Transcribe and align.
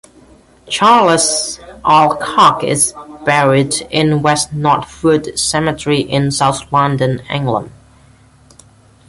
Charles 0.67 1.59
Alcock 1.85 2.63
is 2.63 2.91
buried 3.23 3.75
in 3.91 4.23
West 4.23 4.51
Norwood 4.51 5.37
Cemetery 5.37 5.99
in 6.01 6.31
south 6.31 6.71
London, 6.73 7.21
England. 7.29 7.69